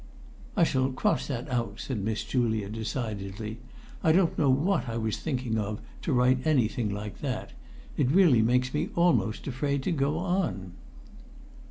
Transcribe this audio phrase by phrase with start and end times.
[0.57, 3.59] "I shall cross that out," said Miss Julia decidedly.
[4.03, 7.51] "I don't know what I was thinking of to write anything like that.
[7.97, 10.71] It really makes me almost afraid to go on."